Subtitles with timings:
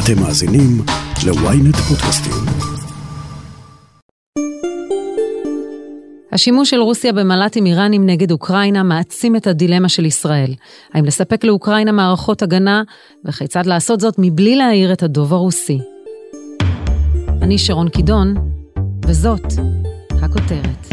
[0.00, 0.80] אתם מאזינים
[1.26, 2.32] ל-ynet פודקאסטים.
[6.32, 10.54] השימוש של רוסיה במל"טים איראנים נגד אוקראינה מעצים את הדילמה של ישראל.
[10.94, 12.82] האם לספק לאוקראינה מערכות הגנה,
[13.24, 15.78] וכיצד לעשות זאת מבלי להעיר את הדוב הרוסי.
[17.42, 18.34] אני שרון קידון,
[19.06, 19.52] וזאת
[20.22, 20.86] הכותרת.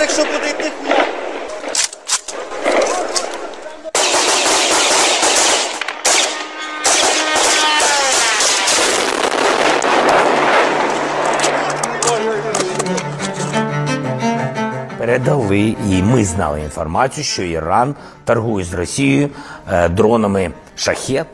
[0.00, 0.99] Якщо буде
[15.00, 19.28] Передали, і ми знали інформацію, що Іран торгує з Росією
[19.72, 21.26] е, дронами шахет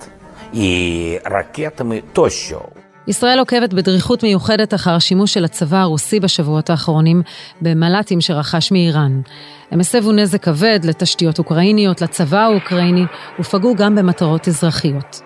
[0.53, 2.63] і ракетами тощо.
[3.07, 7.23] ישראל עוקבת בדריכות מיוחדת אחר השימוש של הצבא הרוסי בשבועות האחרונים
[7.61, 9.23] במל"טים שרכש מאיראן.
[9.71, 13.05] הם הסבו נזק כבד לתשתיות אוקראיניות, לצבא האוקראיני,
[13.39, 15.23] ופגעו גם במטרות אזרחיות.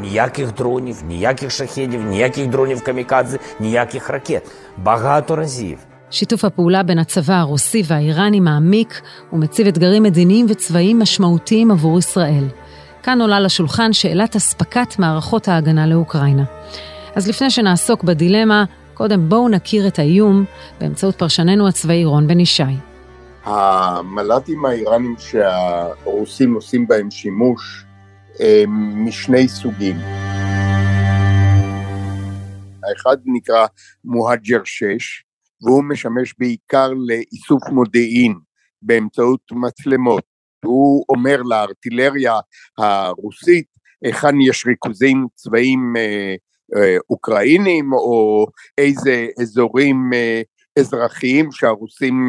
[0.00, 4.50] Ніяких дронів, ніяких шахедів, ніяких дронів камікадзе, ніяких ракет.
[4.76, 5.78] Багато разів.
[6.11, 9.01] שיתוף הפעולה בין הצבא הרוסי והאיראני מעמיק
[9.33, 12.47] ומציב אתגרים מדיניים וצבאיים משמעותיים עבור ישראל.
[13.03, 16.43] כאן עולה לשולחן שאלת אספקת מערכות ההגנה לאוקראינה.
[17.15, 20.45] אז לפני שנעסוק בדילמה, קודם בואו נכיר את האיום
[20.79, 22.63] באמצעות פרשננו הצבאי רון בן ישי.
[23.43, 27.85] המל"טים האיראנים שהרוסים עושים בהם שימוש
[28.39, 29.97] הם משני סוגים.
[32.83, 33.65] האחד נקרא
[34.05, 35.23] מוהג'ר 6,
[35.61, 38.33] והוא משמש בעיקר לאיסוף מודיעין
[38.81, 40.23] באמצעות מצלמות.
[40.65, 42.39] הוא אומר לארטילריה
[42.77, 43.65] הרוסית
[44.03, 46.35] היכן יש ריכוזים צבאיים אה,
[46.75, 48.45] אה, אוקראינים או
[48.77, 50.41] איזה אזורים אה,
[50.79, 52.27] אזרחיים שהרוסים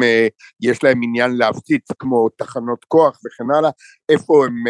[0.61, 3.69] יש להם עניין להפציץ כמו תחנות כוח וכן הלאה,
[4.09, 4.63] איפה הם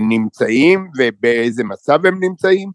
[0.00, 2.70] נמצאים ובאיזה מצב הם נמצאים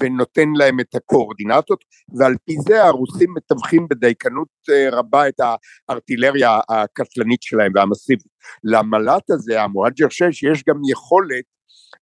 [0.00, 1.84] ונותן להם את הקואורדינטות
[2.18, 4.48] ועל פי זה הרוסים מתווכים בדייקנות
[4.92, 5.40] רבה את
[5.88, 8.26] הארטילריה הקטלנית שלהם והמסיבית.
[8.64, 11.44] למל"ט הזה, המואג'ר 6, יש גם יכולת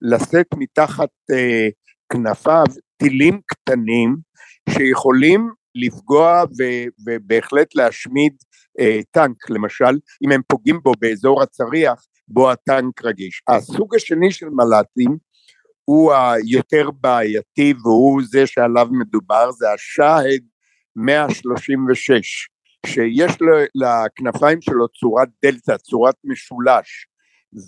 [0.02, 1.68] לשאת מתחת אה,
[2.12, 2.64] כנפיו
[2.96, 4.16] טילים קטנים
[4.70, 6.62] שיכולים לפגוע ו,
[7.06, 8.32] ובהחלט להשמיד
[8.80, 13.42] אה, טנק, למשל אם הם פוגעים בו באזור הצריח בו הטנק רגיש.
[13.48, 15.16] הסוג השני של מל"טים
[15.84, 20.42] הוא היותר בעייתי והוא זה שעליו מדובר, זה השאהד
[20.96, 22.48] 136,
[22.86, 27.06] שיש לו לכנפיים שלו צורת דלתא, צורת משולש,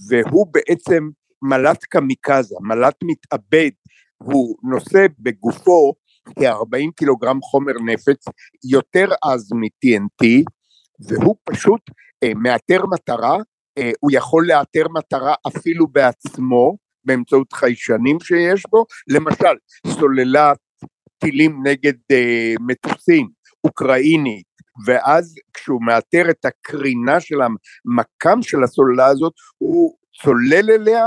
[0.09, 1.09] והוא בעצם
[1.43, 3.71] מל"ט קמיקזה, מל"ט מתאבד,
[4.17, 5.95] הוא נושא בגופו
[6.39, 8.25] כ-40 קילוגרם חומר נפץ,
[8.71, 10.27] יותר עז מ-TNT,
[11.09, 11.81] והוא פשוט
[12.23, 13.37] אה, מאתר מטרה,
[14.01, 19.57] הוא יכול לאתר מטרה אפילו בעצמו, באמצעות חיישנים שיש בו, למשל
[19.87, 20.59] סוללת
[21.19, 23.29] טילים נגד אה, מטוסים
[23.65, 24.47] אוקראינית,
[24.87, 31.05] ואז כשהוא מאתר את הקרינה של המקם של הסוללה הזאת, הוא צולל אליה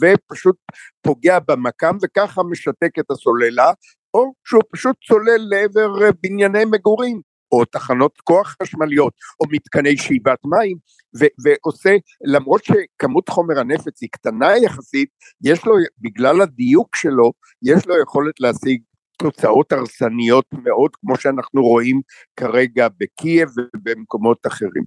[0.00, 0.56] ופשוט
[1.02, 3.72] פוגע במקם וככה משתק את הסוללה,
[4.14, 7.29] או שהוא פשוט צולל לעבר בנייני מגורים.
[7.52, 10.76] או תחנות כוח חשמליות, או מתקני שאיבת מים,
[11.20, 15.08] ו- ועושה, למרות שכמות חומר הנפץ היא קטנה יחסית,
[15.44, 18.80] יש לו, בגלל הדיוק שלו, יש לו יכולת להשיג
[19.18, 22.00] תוצאות הרסניות מאוד, כמו שאנחנו רואים
[22.36, 24.84] כרגע בקייב ובמקומות אחרים.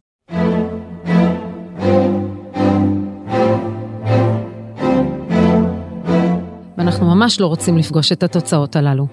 [6.77, 9.07] ואנחנו ממש לא רוצים לפגוש את התוצאות הללו.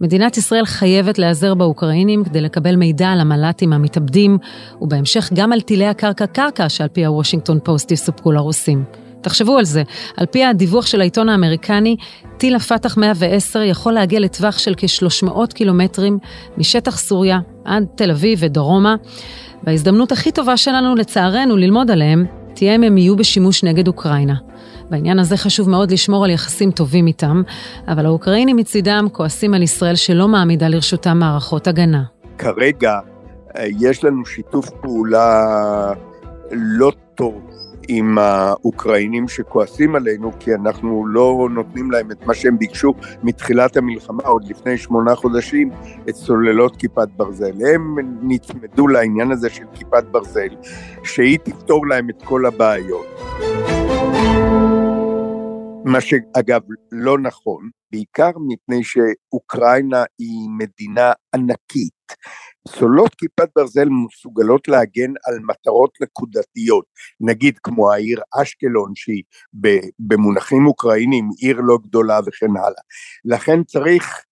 [0.00, 4.38] מדינת ישראל חייבת להיעזר באוקראינים כדי לקבל מידע על המל"טים המתאבדים,
[4.80, 8.84] ובהמשך גם על טילי הקרקע-קרקע שעל פי הוושינגטון פוסט יסופקו לרוסים.
[9.20, 9.82] תחשבו על זה,
[10.16, 11.96] על פי הדיווח של העיתון האמריקני,
[12.38, 16.18] טיל הפת"ח 110 יכול להגיע לטווח של כ-300 קילומטרים
[16.58, 18.94] משטח סוריה עד תל אביב ודרומה,
[19.64, 24.34] וההזדמנות הכי טובה שלנו, לצערנו, ללמוד עליהם, תהיה אם הם יהיו בשימוש נגד אוקראינה.
[24.90, 27.42] בעניין הזה חשוב מאוד לשמור על יחסים טובים איתם,
[27.88, 32.02] אבל האוקראינים מצידם כועסים על ישראל שלא מעמידה לרשותם מערכות הגנה.
[32.38, 32.98] כרגע
[33.56, 35.92] אה, יש לנו שיתוף פעולה
[36.50, 37.40] לא טוב
[37.88, 44.22] עם האוקראינים שכועסים עלינו כי אנחנו לא נותנים להם את מה שהם ביקשו מתחילת המלחמה,
[44.22, 45.70] עוד לפני שמונה חודשים,
[46.08, 47.52] את סוללות כיפת ברזל.
[47.74, 50.48] הם נצמדו לעניין הזה של כיפת ברזל,
[51.04, 53.15] שהיא תפתור להם את כל הבעיות.
[55.86, 56.60] מה שאגב
[56.92, 61.92] לא נכון, בעיקר מפני שאוקראינה היא מדינה ענקית,
[62.68, 66.84] סוללות כיפת ברזל מסוגלות להגן על מטרות נקודתיות,
[67.20, 69.22] נגיד כמו העיר אשקלון שהיא
[69.98, 72.82] במונחים אוקראינים עיר לא גדולה וכן הלאה.
[73.24, 74.24] לכן צריך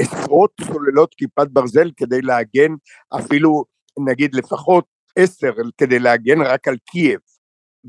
[0.00, 2.72] עשרות סוללות כיפת ברזל כדי להגן
[3.20, 3.64] אפילו
[4.08, 4.84] נגיד לפחות
[5.16, 7.20] עשר כדי להגן רק על קייב.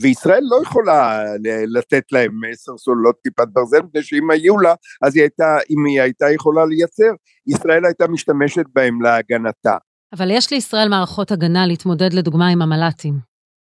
[0.02, 1.24] וישראל לא יכולה
[1.68, 6.02] לתת להם עשר סוללות כיפת ברזל, מפני שאם היו לה, אז היא הייתה, אם היא
[6.02, 7.12] הייתה יכולה לייצר,
[7.48, 9.78] ישראל הייתה משתמשת בהם להגנתה.
[10.14, 13.14] אבל יש לישראל מערכות הגנה להתמודד לדוגמה עם המל"טים.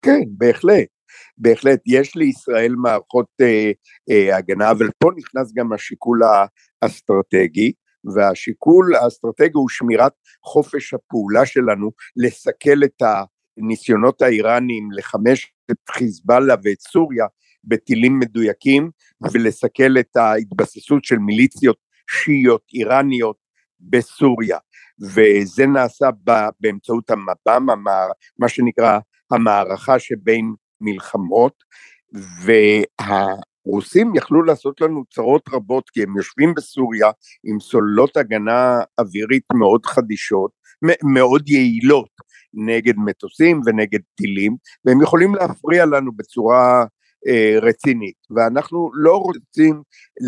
[0.01, 0.87] כן, בהחלט.
[1.37, 3.71] בהחלט, יש לישראל מערכות אה,
[4.09, 6.19] אה, הגנה, אבל פה נכנס גם השיקול
[6.81, 7.71] האסטרטגי,
[8.15, 10.11] והשיקול האסטרטגי הוא שמירת
[10.43, 13.01] חופש הפעולה שלנו, לסכל את
[13.57, 17.25] הניסיונות האיראניים לחמש את חיזבאללה ואת סוריה
[17.63, 18.91] בטילים מדויקים,
[19.33, 21.77] ולסכל את ההתבססות של מיליציות
[22.09, 23.37] שיעיות איראניות
[23.79, 24.57] בסוריה.
[24.99, 26.09] וזה נעשה
[26.59, 27.83] באמצעות המב"ם,
[28.39, 28.99] מה שנקרא
[29.31, 31.63] המערכה שבין מלחמות,
[32.43, 37.11] והרוסים יכלו לעשות לנו צרות רבות כי הם יושבים בסוריה
[37.43, 40.51] עם סוללות הגנה אווירית מאוד חדישות,
[41.03, 42.09] מאוד יעילות
[42.53, 44.55] נגד מטוסים ונגד טילים,
[44.85, 46.85] והם יכולים להפריע לנו בצורה
[47.27, 49.81] אה, רצינית, ואנחנו לא רוצים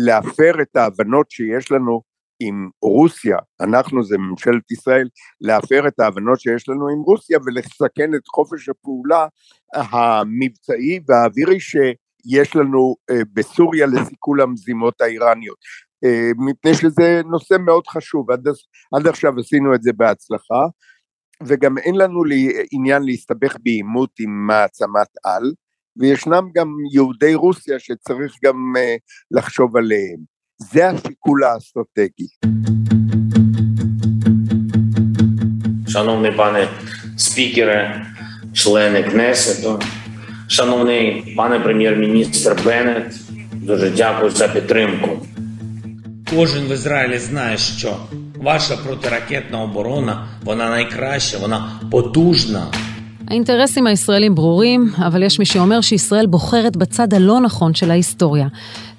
[0.04, 2.02] להפר את ההבנות שיש לנו
[2.40, 5.08] עם רוסיה, אנחנו זה ממשלת ישראל,
[5.40, 9.26] להפר את ההבנות שיש לנו עם רוסיה ולסכן את חופש הפעולה
[9.74, 15.58] המבצעי והאווירי שיש לנו אה, בסוריה לסיכול המזימות האיראניות.
[16.05, 18.47] אה, מפני שזה נושא מאוד חשוב, עד,
[18.95, 20.63] עד עכשיו עשינו את זה בהצלחה,
[21.47, 25.51] וגם אין לנו לי, עניין להסתבך בעימות עם מעצמת על,
[25.97, 28.99] וישנם גם יהודי רוסיה שצריך גם uh,
[29.31, 30.19] לחשוב עליהם.
[30.57, 32.27] זה השיקול האסטרטגי.
[35.93, 36.67] Шановний пане
[37.17, 38.05] спікере,
[38.53, 39.79] члени Кнесету,
[40.47, 43.13] шановний пане прем'єр-міністр Беннет,
[43.53, 45.25] дуже дякую за підтримку.
[46.29, 47.97] Кожен в Ізраїлі знає, що
[48.37, 52.67] ваша протиракетна оборона вона найкраща, вона потужна.
[53.27, 58.47] האינטרסים הישראלים ברורים, אבל יש מי שאומר שישראל בוחרת בצד הלא נכון של ההיסטוריה,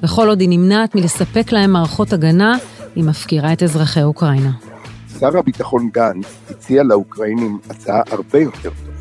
[0.03, 2.57] וכל עוד היא נמנעת מלספק להם מערכות הגנה,
[2.95, 4.51] היא מפקירה את אזרחי אוקראינה.
[5.21, 8.93] שר הביטחון גנץ הציע לאוקראינים הצעה הרבה יותר טובה,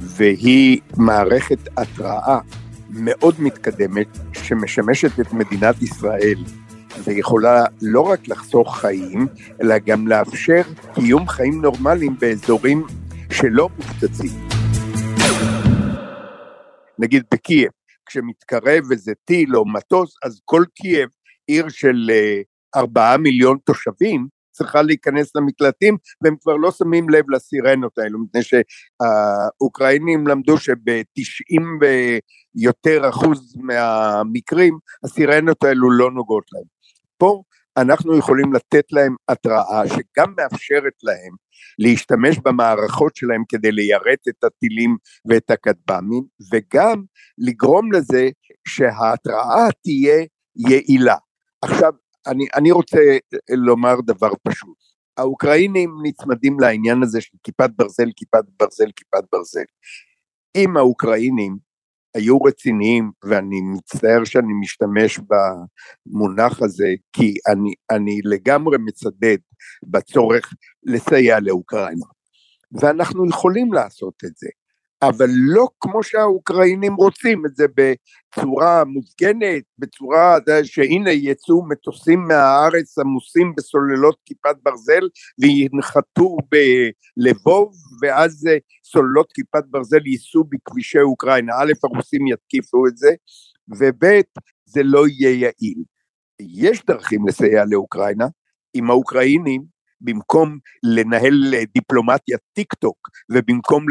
[0.00, 2.38] והיא מערכת התראה
[2.90, 6.36] מאוד מתקדמת שמשמשת את מדינת ישראל
[7.03, 9.27] ויכולה לא רק לחסוך חיים,
[9.61, 10.61] אלא גם לאפשר
[10.95, 12.83] קיום חיים נורמליים באזורים
[13.31, 14.31] שלא מופצצים.
[16.99, 17.71] נגיד בקייב,
[18.05, 21.09] כשמתקרב איזה טיל או מטוס, אז כל קייב,
[21.47, 22.41] עיר של אה,
[22.75, 30.27] ארבעה מיליון תושבים, צריכה להיכנס למקלטים, והם כבר לא שמים לב לסירנות האלו, מפני שהאוקראינים
[30.27, 36.70] למדו שב-90 ויותר אחוז מהמקרים, הסירנות האלו לא נוגעות להם.
[37.21, 37.41] פה
[37.77, 41.35] אנחנו יכולים לתת להם התראה שגם מאפשרת להם
[41.79, 46.23] להשתמש במערכות שלהם כדי ליירט את הטילים ואת הכטב"מים,
[46.53, 47.03] וגם
[47.37, 48.29] לגרום לזה
[48.67, 50.25] שההתראה תהיה
[50.55, 51.15] יעילה.
[51.61, 51.93] עכשיו,
[52.27, 52.99] אני, אני רוצה
[53.49, 54.77] לומר דבר פשוט.
[55.17, 59.65] האוקראינים נצמדים לעניין הזה של כיפת ברזל, כיפת ברזל, כיפת ברזל.
[60.55, 61.57] אם האוקראינים
[62.15, 69.37] היו רציניים, ואני מצטער שאני משתמש במונח הזה, כי אני, אני לגמרי מצדד
[69.83, 70.53] בצורך
[70.83, 72.05] לסייע לאוקראינה.
[72.71, 74.47] ואנחנו יכולים לעשות את זה.
[75.03, 83.53] אבל לא כמו שהאוקראינים רוצים את זה בצורה מופגנת, בצורה שהנה יצאו מטוסים מהארץ עמוסים
[83.57, 88.49] בסוללות כיפת ברזל וינחתו בלבוב ואז
[88.83, 93.09] סוללות כיפת ברזל ייסעו בכבישי אוקראינה, א' הרוסים יתקיפו את זה
[93.79, 94.21] וב'
[94.65, 95.83] זה לא יהיה יעיל.
[96.41, 98.27] יש דרכים לסייע לאוקראינה,
[98.75, 102.97] אם האוקראינים במקום לנהל דיפלומטיה טיק טוק
[103.31, 103.85] ובמקום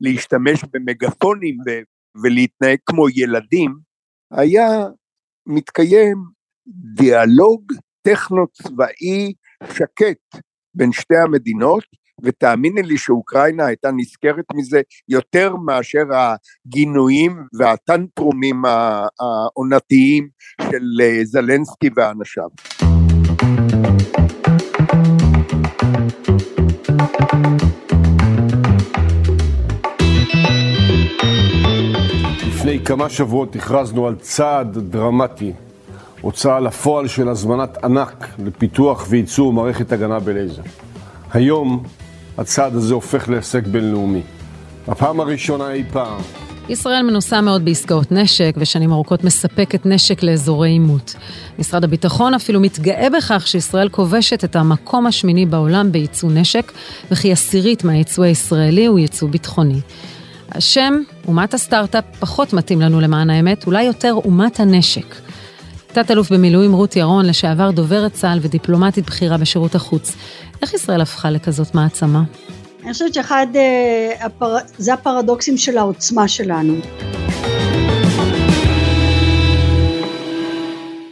[0.00, 1.56] להשתמש במגפונים
[2.22, 3.74] ולהתנהג כמו ילדים,
[4.32, 4.68] היה
[5.46, 6.16] מתקיים
[6.94, 9.32] דיאלוג טכנו-צבאי
[9.72, 10.42] שקט
[10.74, 11.84] בין שתי המדינות,
[12.22, 18.62] ותאמיני לי שאוקראינה הייתה נזכרת מזה יותר מאשר הגינויים והטנטרומים
[19.20, 20.28] העונתיים
[20.62, 20.82] של
[21.24, 22.48] זלנסקי ואנשיו.
[32.84, 35.52] כמה שבועות הכרזנו על צעד דרמטי,
[36.20, 40.62] הוצאה לפועל של הזמנת ענק לפיתוח וייצור מערכת הגנה בלייזר.
[41.32, 41.82] היום
[42.38, 44.22] הצעד הזה הופך להישג בינלאומי.
[44.88, 46.20] הפעם הראשונה אי פעם.
[46.68, 51.14] ישראל מנוסה מאוד בעסקאות נשק, ושנים ארוכות מספקת נשק לאזורי עימות.
[51.58, 56.72] משרד הביטחון אפילו מתגאה בכך שישראל כובשת את המקום השמיני בעולם בייצוא נשק,
[57.10, 59.80] וכי עשירית מהייצוא הישראלי הוא ייצוא ביטחוני.
[60.54, 60.94] השם,
[61.28, 65.14] אומת הסטארט-אפ, פחות מתאים לנו למען האמת, אולי יותר אומת הנשק.
[65.86, 70.16] תת-אלוף במילואים רות ירון, לשעבר דוברת צה"ל ודיפלומטית בכירה בשירות החוץ.
[70.62, 72.22] איך ישראל הפכה לכזאת מעצמה?
[72.82, 74.58] אני חושבת שאחד, אה.
[74.78, 76.74] זה הפרדוקסים של העוצמה שלנו.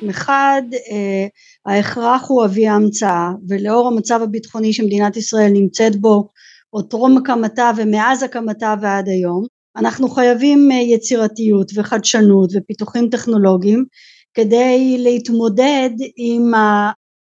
[0.03, 1.27] מחד, אה,
[1.67, 6.29] ההכרח הוא אבי ההמצאה, ולאור המצב הביטחוני שמדינת ישראל נמצאת בו
[6.71, 9.47] עוד טרום הקמתה ומאז הקמתה ועד היום,
[9.77, 13.85] אנחנו חייבים אה, יצירתיות וחדשנות ופיתוחים טכנולוגיים
[14.35, 16.53] כדי להתמודד עם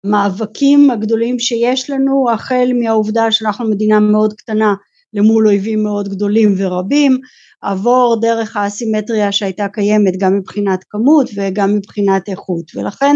[0.06, 4.74] המאבקים הגדולים שיש לנו החל מהעובדה שאנחנו מדינה מאוד קטנה
[5.14, 7.18] למול אויבים מאוד גדולים ורבים
[7.62, 12.76] עבור דרך האסימטריה שהייתה קיימת גם מבחינת כמות וגם מבחינת איכות.
[12.76, 13.16] ולכן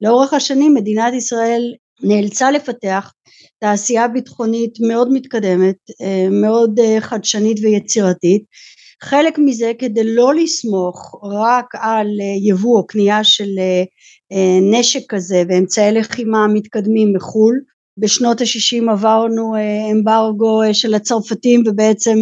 [0.00, 1.62] לאורך השנים מדינת ישראל
[2.02, 3.12] נאלצה לפתח
[3.60, 8.42] תעשייה ביטחונית מאוד מתקדמת אה, מאוד אה, חדשנית ויצירתית.
[9.02, 13.48] חלק מזה כדי לא לסמוך רק על אה, יבוא או קנייה של
[14.72, 17.60] נשק כזה ואמצעי לחימה מתקדמים מחו"ל
[17.98, 19.54] בשנות ה-60 עברנו
[19.92, 22.18] אמברגו של הצרפתים ובעצם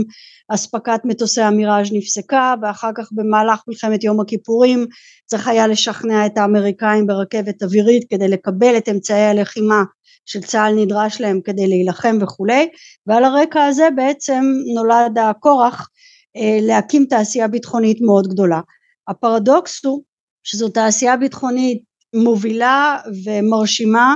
[0.54, 4.86] אספקת מטוסי המיראז' נפסקה ואחר כך במהלך מלחמת יום הכיפורים
[5.26, 9.82] צריך היה לשכנע את האמריקאים ברכבת אווירית כדי לקבל את אמצעי הלחימה
[10.26, 12.68] של צה"ל נדרש להם כדי להילחם וכולי
[13.06, 15.88] ועל הרקע הזה בעצם נולד הכורח
[16.36, 18.60] אה, להקים תעשייה ביטחונית מאוד גדולה.
[19.08, 20.02] הפרדוקס הוא
[20.44, 21.82] שזו תעשייה ביטחונית
[22.14, 24.14] מובילה ומרשימה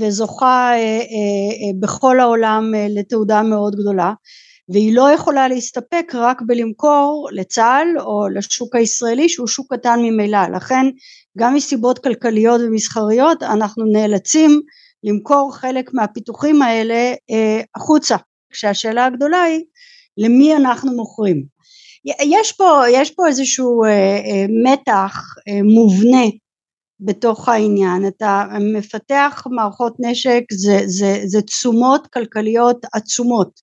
[0.00, 4.12] וזוכה אה, אה, בכל העולם לתעודה מאוד גדולה
[4.68, 10.86] והיא לא יכולה להסתפק רק בלמכור לצה"ל או לשוק הישראלי שהוא שוק קטן ממילא לכן
[11.38, 14.60] גם מסיבות כלכליות ומסחריות אנחנו נאלצים
[15.04, 17.14] למכור חלק מהפיתוחים האלה
[17.76, 18.16] החוצה.
[18.52, 19.64] כשהשאלה הגדולה היא
[20.18, 21.44] למי אנחנו מוכרים.
[22.04, 26.24] יש פה, יש פה איזשהו אה, אה, מתח אה, מובנה
[27.00, 33.60] בתוך העניין, אתה מפתח מערכות נשק זה, זה, זה תשומות כלכליות עצומות,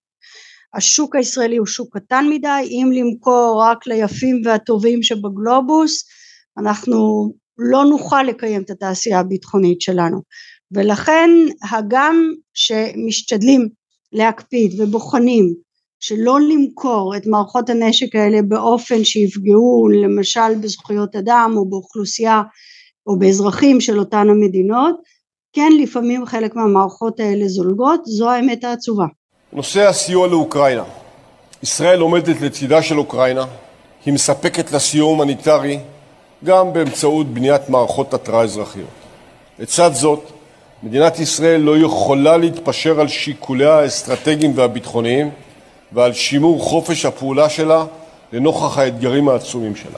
[0.74, 6.04] השוק הישראלי הוא שוק קטן מדי, אם למכור רק ליפים והטובים שבגלובוס
[6.58, 10.22] אנחנו לא נוכל לקיים את התעשייה הביטחונית שלנו
[10.76, 11.30] ולכן
[11.72, 13.70] הגם שמשתדלים
[14.14, 15.54] להקפיד ובוחנים
[16.00, 22.42] שלא למכור את מערכות הנשק האלה באופן שיפגעו למשל בזכויות אדם או באוכלוסייה
[23.08, 24.96] או באזרחים של אותן המדינות
[25.54, 29.06] כן לפעמים חלק מהמערכות האלה זולגות זו האמת העצובה.
[29.54, 30.84] נושא הסיוע לאוקראינה
[31.64, 33.46] ישראל עומדת לצידה של אוקראינה
[34.06, 35.80] היא מספקת לה סיוע הומניטרי
[36.44, 38.90] גם באמצעות בניית מערכות התרעה אזרחיות.
[39.60, 40.35] לצד זאת
[40.86, 45.30] מדינת ישראל לא יכולה להתפשר על שיקוליה האסטרטגיים והביטחוניים
[45.92, 47.86] ועל שימור חופש הפעולה שלה
[48.34, 49.98] לנוכח האתגרים העצומים שלה.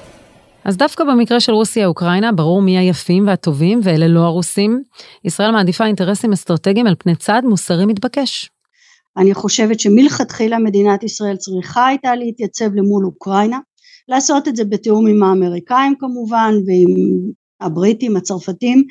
[0.66, 4.82] אז דווקא במקרה של רוסיה-אוקראינה ברור מי היפים והטובים ואלה לא הרוסים.
[5.26, 8.50] ישראל מעדיפה אינטרסים אסטרטגיים על פני צעד מוסרי מתבקש.
[9.18, 13.60] אני חושבת שמלכתחילה מדינת ישראל צריכה הייתה להתייצב למול אוקראינה,
[14.08, 18.84] לעשות את זה בתיאום עם האמריקאים כמובן ועם הבריטים, הצרפתים,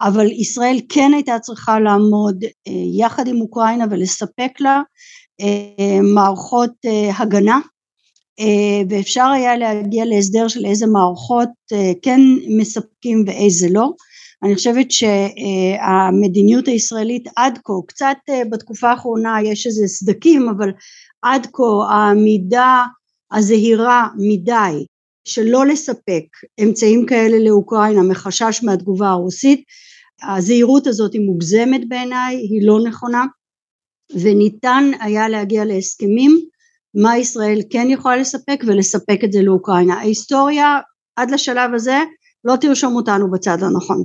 [0.00, 4.80] אבל ישראל כן הייתה צריכה לעמוד אה, יחד עם אוקראינה ולספק לה
[5.40, 7.60] אה, מערכות אה, הגנה
[8.88, 11.48] ואפשר היה להגיע להסדר של איזה מערכות
[12.02, 12.20] כן
[12.58, 13.90] מספקים ואיזה לא.
[14.42, 18.16] אני חושבת שהמדיניות הישראלית עד כה קצת
[18.50, 20.70] בתקופה האחרונה יש איזה סדקים אבל
[21.22, 22.84] עד כה העמידה
[23.32, 24.84] הזהירה מדי
[25.24, 26.24] שלא לספק
[26.62, 29.64] אמצעים כאלה לאוקראינה מחשש מהתגובה הרוסית
[30.22, 33.24] הזהירות הזאת היא מוגזמת בעיניי היא לא נכונה
[34.22, 36.40] וניתן היה להגיע להסכמים
[36.94, 39.94] מה ישראל כן יכולה לספק ולספק את זה לאוקראינה.
[39.94, 40.78] ההיסטוריה
[41.16, 41.98] עד לשלב הזה
[42.44, 44.02] לא תרשום אותנו בצד הנכון.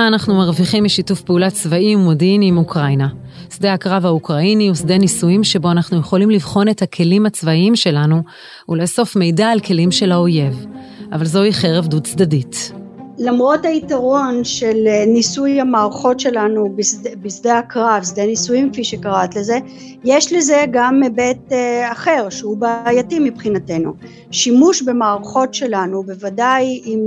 [0.00, 3.08] מה אנחנו מרוויחים משיתוף פעולה צבאי ומודיעיני עם אוקראינה.
[3.54, 8.22] שדה הקרב האוקראיני הוא שדה ניסויים שבו אנחנו יכולים לבחון את הכלים הצבאיים שלנו
[8.68, 10.66] ולאסוף מידע על כלים של האויב.
[11.12, 12.79] אבל זוהי חרב דו צדדית.
[13.22, 19.58] למרות היתרון של אה, ניסוי המערכות שלנו בשדה, בשדה הקרב, שדה ניסויים כפי שקראת לזה,
[20.04, 23.92] יש לזה גם היבט אה, אחר שהוא בעייתי מבחינתנו.
[24.30, 27.00] שימוש במערכות שלנו, בוודאי אם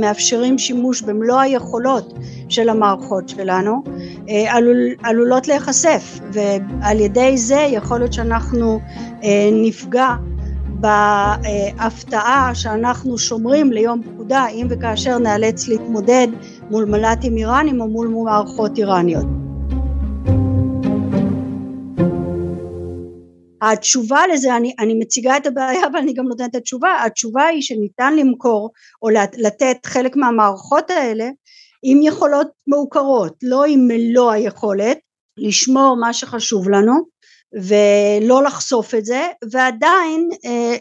[0.00, 2.12] מאפשרים שימוש במלוא היכולות
[2.48, 3.82] של המערכות שלנו,
[4.28, 8.80] אה, עלול, עלולות להיחשף ועל ידי זה יכול להיות שאנחנו
[9.52, 10.08] נפגע
[10.82, 16.28] בהפתעה שאנחנו שומרים ליום פקודה אם וכאשר נאלץ להתמודד
[16.70, 19.26] מול מל"טים איראנים או מול מערכות איראניות.
[23.62, 27.62] התשובה לזה, אני, אני מציגה את הבעיה אבל אני גם נותנת את התשובה, התשובה היא
[27.62, 28.70] שניתן למכור
[29.02, 29.08] או
[29.38, 31.28] לתת חלק מהמערכות האלה
[31.82, 34.98] עם יכולות מעוקרות, לא עם מלוא היכולת,
[35.36, 36.92] לשמור מה שחשוב לנו
[37.54, 40.76] ולא לחשוף את זה ועדיין אה,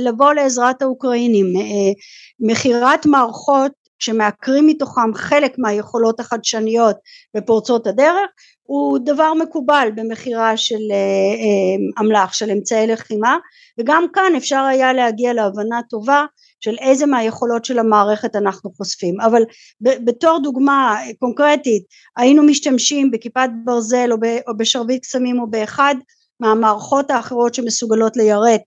[0.00, 1.92] לבוא לעזרת האוקראינים אה,
[2.40, 6.96] מכירת מערכות שמעקרים מתוכם חלק מהיכולות החדשניות
[7.36, 8.30] ופורצות הדרך
[8.62, 13.36] הוא דבר מקובל במכירה של אה, אמל"ח של אמצעי לחימה
[13.80, 16.24] וגם כאן אפשר היה להגיע להבנה טובה
[16.64, 19.20] של איזה מהיכולות של המערכת אנחנו חושפים.
[19.20, 19.42] אבל
[19.80, 21.82] בתור דוגמה קונקרטית
[22.16, 25.94] היינו משתמשים בכיפת ברזל או בשרביט קסמים או באחד
[26.40, 28.62] מהמערכות האחרות שמסוגלות ליירט.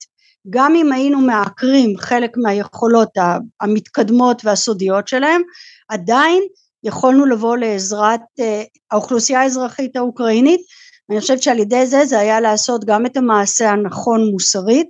[0.49, 3.09] גם אם היינו מעקרים חלק מהיכולות
[3.61, 5.41] המתקדמות והסודיות שלהם
[5.89, 6.43] עדיין
[6.83, 10.61] יכולנו לבוא לעזרת אה, האוכלוסייה האזרחית האוקראינית.
[11.11, 14.87] אני חושבת שעל ידי זה זה היה לעשות גם את המעשה הנכון מוסרית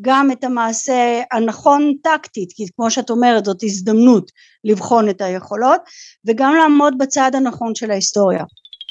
[0.00, 4.30] גם את המעשה הנכון טקטית כי כמו שאת אומרת זאת הזדמנות
[4.64, 5.80] לבחון את היכולות
[6.28, 8.44] וגם לעמוד בצד הנכון של ההיסטוריה.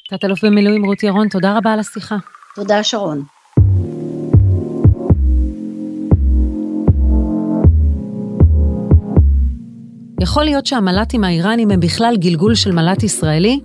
[0.09, 2.15] תת-אלוף במילואים רות ירון תודה רבה על השיחה.
[2.55, 3.23] תודה שרון.
[10.21, 13.59] יכול להיות שהמל"טים האיראנים הם בכלל גלגול של מל"ט ישראלי?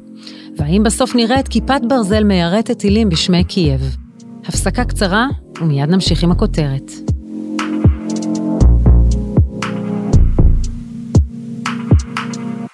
[0.56, 3.80] והאם בסוף נראה את כיפת ברזל מיירטת טילים בשמי קייב?
[4.44, 5.26] הפסקה קצרה,
[5.60, 7.07] ומיד נמשיך עם הכותרת.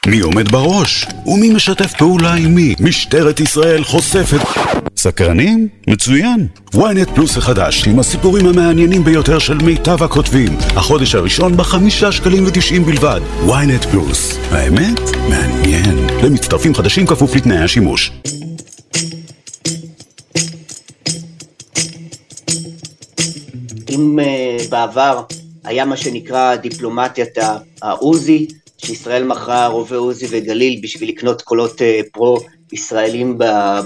[0.06, 1.06] מי עומד בראש?
[1.26, 2.75] ומי משתף פעולה עם מי?
[2.80, 4.38] משטרת ישראל חושפת...
[4.96, 5.68] סקרנים?
[5.88, 6.46] מצוין.
[6.74, 10.57] ynet פלוס החדש, עם הסיפורים המעניינים ביותר של מיטב הכותבים.
[10.76, 13.20] החודש הראשון בחמישה שקלים ותשעים בלבד.
[13.46, 14.38] ynet פלוס.
[14.50, 15.00] האמת?
[15.29, 16.07] מעניין.
[16.24, 18.12] למצטרפים חדשים כפוף לתנאי השימוש.
[23.90, 25.22] אם uh, בעבר
[25.64, 27.38] היה מה שנקרא דיפלומטיית
[27.83, 28.46] העוזי,
[28.78, 32.38] שישראל מכרה רובה עוזי וגליל בשביל לקנות קולות uh, פרו
[32.72, 33.38] ישראלים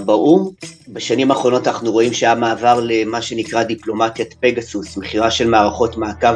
[0.05, 0.49] באו"ם.
[0.87, 6.35] בשנים האחרונות אנחנו רואים שהיה מעבר למה שנקרא דיפלומטיית פגסוס, מכירה של מערכות מעקב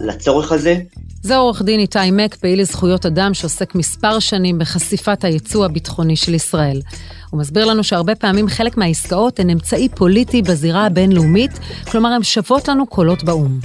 [0.00, 0.76] לצורך הזה.
[1.22, 6.34] זה עורך דין איתי מק, פעיל לזכויות אדם שעוסק מספר שנים בחשיפת היצוא הביטחוני של
[6.34, 6.80] ישראל.
[7.30, 11.50] הוא מסביר לנו שהרבה פעמים חלק מהעסקאות הן אמצעי פוליטי בזירה הבינלאומית,
[11.90, 13.58] כלומר הן שוות לנו קולות באו"ם.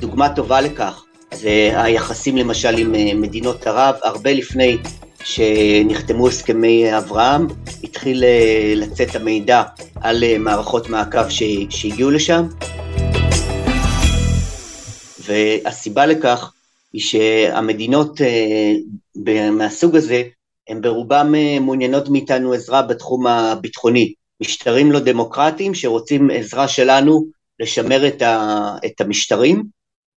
[0.00, 1.04] דוגמה טובה לכך
[1.34, 4.78] זה היחסים למשל עם אה, מדינות ערב, הרבה לפני
[5.24, 7.46] שנחתמו הסכמי אברהם,
[7.84, 9.62] התחיל אה, לצאת המידע
[10.00, 11.28] על אה, מערכות מעקב
[11.70, 12.46] שהגיעו לשם,
[15.24, 16.52] והסיבה לכך
[16.92, 18.20] היא שהמדינות
[19.52, 20.22] מהסוג הזה,
[20.68, 24.12] הן ברובם מעוניינות מאיתנו עזרה בתחום הביטחוני.
[24.42, 27.24] משטרים לא דמוקרטיים שרוצים עזרה שלנו
[27.60, 28.06] לשמר
[28.86, 29.64] את המשטרים,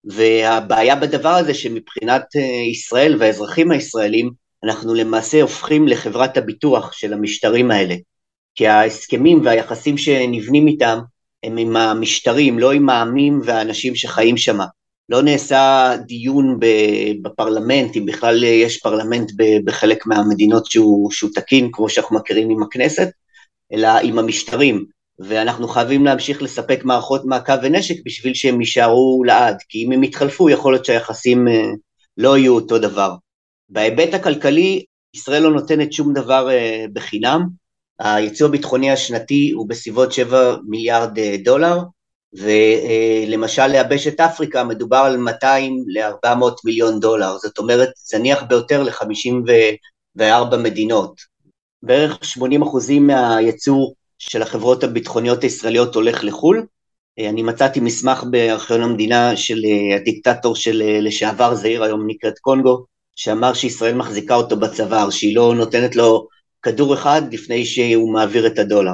[0.05, 4.31] והבעיה בדבר הזה שמבחינת אה, ישראל והאזרחים הישראלים,
[4.63, 7.95] אנחנו למעשה הופכים לחברת הביטוח של המשטרים האלה.
[8.55, 10.99] כי ההסכמים והיחסים שנבנים איתם
[11.43, 14.59] הם עם המשטרים, לא עם העמים והאנשים שחיים שם.
[15.09, 16.59] לא נעשה דיון
[17.21, 19.31] בפרלמנט, אם בכלל יש פרלמנט
[19.65, 23.09] בחלק מהמדינות שהוא, שהוא תקין, כמו שאנחנו מכירים עם הכנסת,
[23.73, 24.85] אלא עם המשטרים.
[25.19, 30.49] ואנחנו חייבים להמשיך לספק מערכות מעקב ונשק בשביל שהם יישארו לעד, כי אם הם יתחלפו
[30.49, 31.63] יכול להיות שהיחסים אה,
[32.17, 33.15] לא יהיו אותו דבר.
[33.69, 37.47] בהיבט הכלכלי, ישראל לא נותנת שום דבר אה, בחינם,
[37.99, 41.79] היצוא הביטחוני השנתי הוא בסביבות 7 מיליארד אה, דולר,
[42.33, 51.31] ולמשל ליבשת אפריקה מדובר על 200 ל-400 מיליון דולר, זאת אומרת זניח ביותר ל-54 מדינות.
[51.83, 53.87] בערך 80 אחוזים מהייצוא
[54.29, 56.65] של החברות הביטחוניות הישראליות הולך לחו"ל.
[57.19, 62.39] אה, אני מצאתי מסמך בארכיון המדינה של אה, הדיקטטור של אה, לשעבר זעיר, היום נקראת
[62.39, 66.27] קונגו, שאמר שישראל מחזיקה אותו בצוואר, שהיא לא נותנת לו
[66.61, 68.93] כדור אחד לפני שהוא מעביר את הדולר.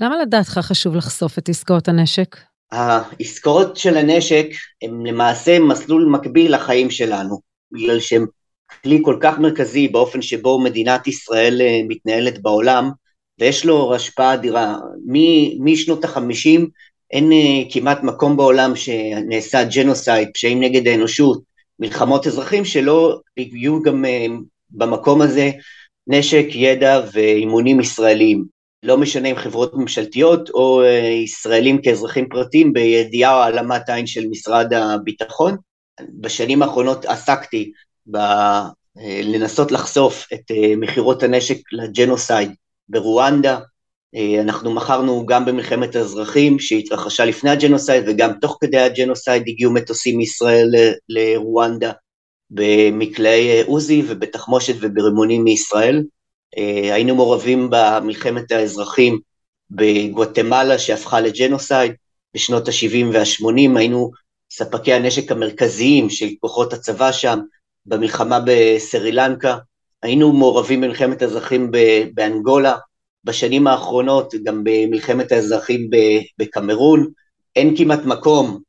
[0.00, 2.36] למה לדעתך חשוב לחשוף את עסקאות הנשק?
[2.72, 4.46] העסקאות של הנשק
[4.82, 7.40] הן למעשה מסלול מקביל לחיים שלנו,
[7.72, 8.26] בגלל שהן
[8.82, 12.90] כלי כל כך מרכזי באופן שבו מדינת ישראל מתנהלת בעולם,
[13.40, 14.76] ויש לו השפעה אדירה.
[15.60, 16.68] משנות החמישים
[17.10, 21.42] אין אה, כמעט מקום בעולם שנעשה ג'נוסייד, פשעים נגד האנושות,
[21.78, 24.26] מלחמות אזרחים, שלא יהיו גם אה,
[24.70, 25.50] במקום הזה
[26.06, 28.44] נשק, ידע ואימונים ישראליים.
[28.82, 30.82] לא משנה אם חברות ממשלתיות או
[31.24, 35.56] ישראלים כאזרחים פרטיים בידיעה או העלמת עין של משרד הביטחון.
[36.20, 37.72] בשנים האחרונות עסקתי
[39.22, 42.50] לנסות לחשוף את אה, מכירות הנשק לג'נוסייד
[42.88, 43.58] ברואנדה.
[44.14, 50.16] אה, אנחנו מכרנו גם במלחמת האזרחים שהתרחשה לפני הג'נוסייד וגם תוך כדי הג'נוסייד הגיעו מטוסים
[50.16, 50.74] מישראל
[51.08, 51.92] לרואנדה
[52.50, 56.04] במקלעי עוזי ובתחמושת וברימונים מישראל.
[56.58, 59.18] אה, היינו מעורבים במלחמת האזרחים
[59.70, 61.92] בגואטמלה שהפכה לג'נוסייד
[62.34, 64.10] בשנות ה-70 וה-80, היינו
[64.50, 67.38] ספקי הנשק המרכזיים של כוחות הצבא שם,
[67.86, 69.56] במלחמה בסרי לנקה,
[70.02, 71.70] היינו מעורבים במלחמת האזרחים
[72.14, 72.74] באנגולה,
[73.24, 75.90] בשנים האחרונות גם במלחמת האזרחים
[76.38, 77.06] בקמרון,
[77.56, 78.60] אין כמעט מקום,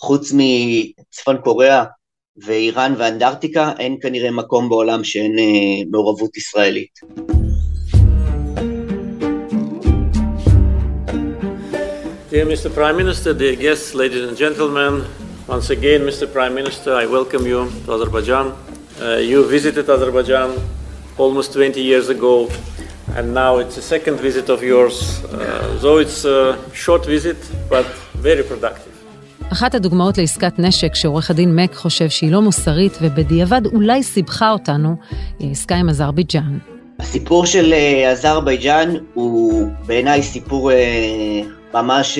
[0.00, 1.84] חוץ מצפון קוריאה
[2.36, 5.44] ואיראן ואנדרטיקה, אין כנראה מקום בעולם שאין אה,
[5.90, 7.00] מעורבות ישראלית.
[12.30, 12.70] Dear Mr.
[12.78, 15.04] Prime Minister, dear guests, ladies and gentlemen,
[15.48, 16.32] Once again, Mr.
[16.32, 18.71] Prime Minister, I welcome you to Azerbaijan.
[19.02, 20.50] Uh, you visited Azerbaijan
[21.18, 22.48] almost 20 years ago,
[23.16, 27.36] and now it's a second visit of yours, uh, though it's a short visit,
[27.68, 28.92] but very productive.
[29.52, 34.96] אחת הדוגמאות לעסקת נשק שעורך הדין מק חושב שהיא לא מוסרית ובדיעבד אולי סיבכה אותנו,
[35.38, 36.58] היא עסקה עם אזרבייג'אן.
[36.98, 37.74] הסיפור של
[38.10, 40.70] אזרבייג'אן הוא בעיניי סיפור
[41.74, 42.18] ממש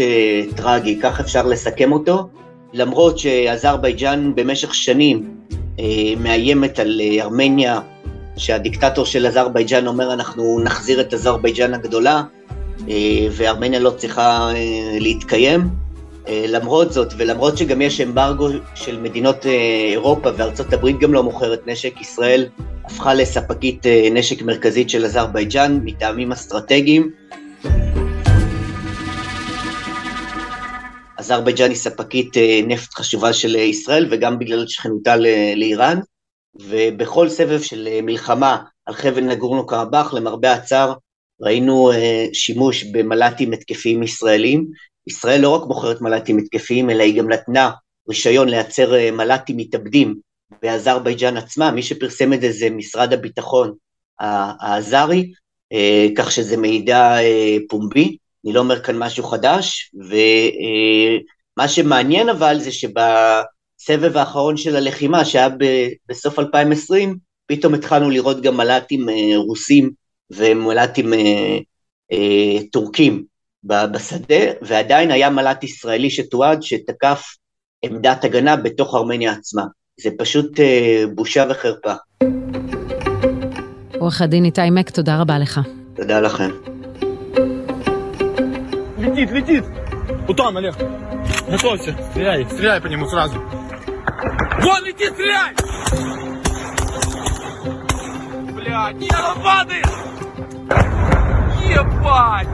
[0.57, 2.29] טרגי, כך אפשר לסכם אותו.
[2.73, 5.62] למרות שאזרבייג'אן במשך שנים אה,
[6.17, 7.81] מאיימת על אה, ארמניה,
[8.37, 12.23] שהדיקטטור של אזרבייג'אן אומר אנחנו נחזיר את אזרבייג'אן הגדולה,
[12.89, 15.69] אה, וארמניה לא צריכה אה, להתקיים.
[16.29, 19.53] אה, למרות זאת, ולמרות שגם יש אמברגו של מדינות אה,
[19.91, 22.47] אירופה וארצות הברית גם לא מוכרת נשק, ישראל
[22.85, 27.11] הפכה לספקית אה, נשק מרכזית של אזרבייג'אן מטעמים אסטרטגיים.
[31.23, 35.17] אזרבייג'אן היא ספקית אה, נפט חשובה של ישראל וגם בגלל שכנותה
[35.57, 35.99] לאיראן,
[36.55, 40.95] ובכל סבב של אה, מלחמה על חבל נגורנו קרבאח, למרבה הצער,
[41.41, 44.67] ראינו אה, שימוש במל"טים התקפיים ישראלים.
[45.07, 47.71] ישראל לא רק מוכרת מל"טים התקפיים, אלא היא גם נתנה
[48.09, 50.15] רישיון לייצר מל"טים מתאבדים
[50.63, 53.75] באזרבייג'אן עצמה, מי שפרסם את זה זה משרד הביטחון
[54.61, 55.33] האזרי,
[56.17, 57.17] כך שזה מידע
[57.69, 58.17] פומבי.
[58.45, 65.49] אני לא אומר כאן משהו חדש, ומה שמעניין אבל זה שבסבב האחרון של הלחימה, שהיה
[66.09, 69.91] בסוף 2020, פתאום התחלנו לראות גם מל"טים אה, רוסים
[70.31, 71.59] ומל"טים אה,
[72.13, 73.25] אה, טורקים
[73.65, 77.25] בשדה, ועדיין היה מל"ט ישראלי שתועד שתקף
[77.83, 79.63] עמדת הגנה בתוך ארמניה עצמה.
[80.01, 80.61] זה פשוט
[81.15, 81.93] בושה וחרפה.
[83.99, 85.61] עורך הדין איתי מק, תודה רבה לך.
[85.95, 86.72] תודה לכם.
[89.12, 89.64] Летит, летит.
[90.28, 90.76] Утан, Олег.
[91.50, 91.96] Готовься.
[92.12, 92.46] Стреляй.
[92.46, 93.36] Стреляй по нему сразу.
[94.62, 95.54] Вон летит, стреляй!
[98.56, 99.88] Блядь, нет, он падает!
[101.70, 102.48] Ебать!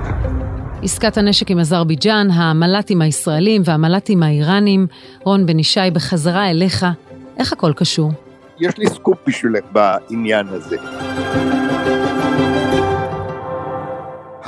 [0.84, 4.88] עסקת הנשק עם אזרבייג'אן, המל"טים הישראלים והמל"טים האיראנים.
[5.24, 6.86] רון בן ישי, בחזרה אליך.
[7.38, 8.12] איך הכל קשור?
[8.60, 10.78] יש לי סקופ בשבילך בעניין הזה.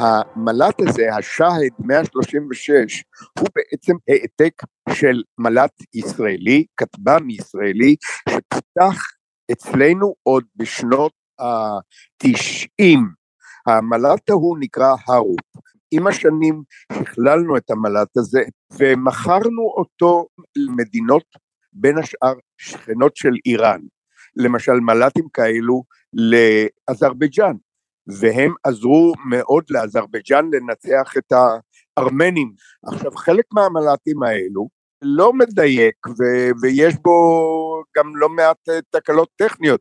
[0.00, 3.04] המל"ט הזה, השהד 136,
[3.38, 7.96] הוא בעצם העתק של מל"ט ישראלי, כטב"ם ישראלי,
[8.28, 9.02] שפותח
[9.52, 12.98] אצלנו עוד בשנות ה-90.
[13.66, 15.40] המל"ט ההוא נקרא הרופ.
[15.90, 18.42] עם השנים הכללנו את המל"ט הזה
[18.78, 21.24] ומכרנו אותו למדינות
[21.72, 23.80] בין השאר שכנות של איראן,
[24.36, 25.82] למשל מל"טים כאלו
[26.12, 27.54] לאזרבייג'אן,
[28.20, 32.52] והם עזרו מאוד לאזרבייג'אן לנצח את הארמנים.
[32.86, 34.68] עכשיו חלק מהמל"טים האלו
[35.02, 37.12] לא מדייק ו- ויש בו
[37.96, 39.80] גם לא מעט אה, תקלות טכניות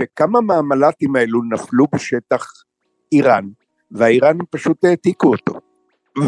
[0.00, 2.46] וכמה מהמל"טים האלו נפלו בשטח
[3.12, 3.44] איראן
[3.90, 5.60] והאיראנים פשוט העתיקו אותו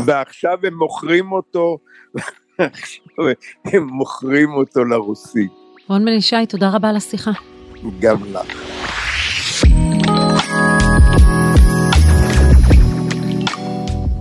[0.05, 1.79] ועכשיו הם מוכרים אותו,
[3.73, 5.49] הם מוכרים אותו לרוסים.
[5.89, 7.31] רון בן ישי, תודה רבה על השיחה.
[8.01, 8.76] גם לך.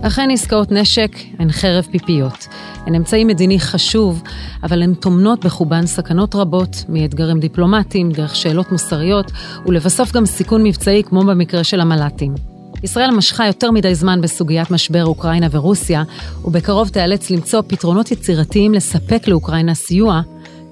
[0.06, 2.46] אכן עסקאות נשק הן חרב פיפיות.
[2.86, 4.22] הן אמצעי מדיני חשוב,
[4.62, 9.32] אבל הן טומנות בחובן סכנות רבות, מאתגרים דיפלומטיים, דרך שאלות מוסריות,
[9.66, 12.34] ולבסוף גם סיכון מבצעי כמו במקרה של המל"טים.
[12.82, 16.02] ישראל משכה יותר מדי זמן בסוגיית משבר אוקראינה ורוסיה,
[16.44, 20.20] ובקרוב תיאלץ למצוא פתרונות יצירתיים לספק לאוקראינה סיוע,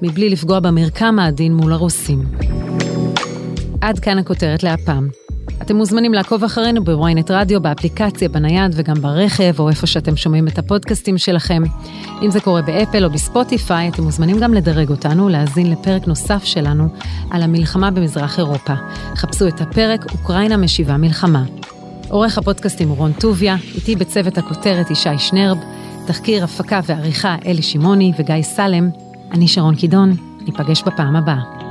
[0.03, 2.25] מבלי לפגוע במרקם העדין מול הרוסים.
[3.81, 5.24] עד כאן הכותרת להפעם.
[5.63, 10.59] אתם מוזמנים לעקוב אחרינו בוויינט רדיו, באפליקציה, בנייד וגם ברכב, או איפה שאתם שומעים את
[10.59, 11.63] הפודקאסטים שלכם.
[12.23, 16.89] אם זה קורה באפל או בספוטיפיי, אתם מוזמנים גם לדרג אותנו, להאזין לפרק נוסף שלנו
[17.31, 18.75] על המלחמה במזרח אירופה.
[19.17, 21.45] חפשו את הפרק אוקראינה משיבה מלחמה.
[22.09, 25.59] עורך הפודקאסטים רון טוביה, איתי בצוות הכותרת ישי שנרב,
[26.07, 28.91] תחקיר, הפקה ועריכה אלי שמעוני וגיא סלם.
[29.33, 31.64] אני שרון קידון, ניפגש בפעם הבאה.